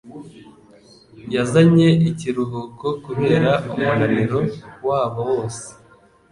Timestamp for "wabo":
4.87-5.19